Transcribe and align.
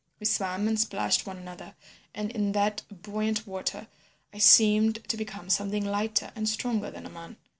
We 0.19 0.25
swam 0.25 0.67
and 0.67 0.79
splashed 0.79 1.27
one 1.27 1.37
another, 1.37 1.75
and 2.15 2.31
in 2.31 2.53
that 2.53 2.81
buoyant 2.89 3.45
water 3.45 3.87
I 4.33 4.39
seemed 4.39 5.03
to 5.07 5.15
become 5.15 5.51
something 5.51 5.85
lighter 5.85 6.31
and 6.35 6.49
stronger 6.49 6.89
than 6.89 7.05
a 7.05 7.09
man. 7.11 7.37